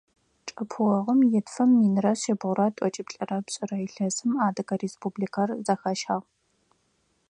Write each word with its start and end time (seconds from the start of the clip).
Чъэпыогъум 0.47 1.19
итфым 1.37 1.69
минрэ 1.79 2.11
шъибгьурэ 2.21 2.67
тӀокӀиплӀырэ 2.75 3.37
пшӀырэ 3.45 3.77
илъэсым 3.85 4.31
Адыгэ 4.47 4.75
Республикэр 4.83 5.49
зэхащагъ. 5.65 6.25